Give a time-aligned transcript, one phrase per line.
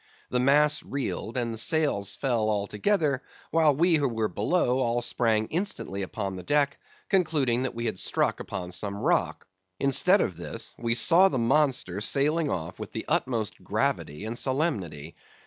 [0.31, 5.45] The masts reeled, and the sails fell altogether, while we who were below all sprang
[5.49, 9.45] instantly upon the deck, concluding that we had struck upon some rock;
[9.79, 15.15] instead of this we saw the monster sailing off with the utmost gravity and solemnity.